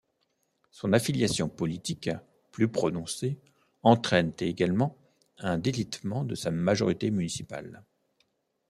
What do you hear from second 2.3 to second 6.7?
plus prononcée entraîne également un délitement de sa